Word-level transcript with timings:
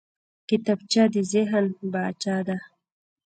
کتابچه 0.49 1.03
د 1.13 1.15
ذهن 1.33 1.65
باغچه 1.91 2.37
ده 2.47 2.57